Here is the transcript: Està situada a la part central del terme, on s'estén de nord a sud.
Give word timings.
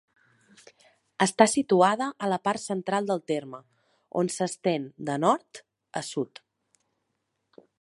Està 1.25 1.45
situada 1.51 2.07
a 2.27 2.29
la 2.31 2.39
part 2.47 2.63
central 2.63 3.09
del 3.11 3.21
terme, 3.33 3.59
on 4.23 4.33
s'estén 4.37 4.89
de 5.11 5.19
nord 5.27 5.61
a 6.03 6.05
sud. 6.09 6.43